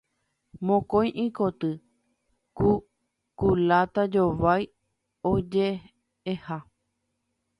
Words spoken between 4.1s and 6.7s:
jovái oje'eha.